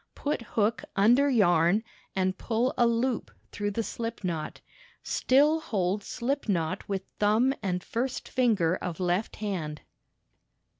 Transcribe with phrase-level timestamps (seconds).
[0.15, 1.83] Put hook under yarn
[2.15, 4.59] and pull a loop through the slip knot.
[5.03, 9.81] Still hold slip knot with thumb and first fimger of left hand.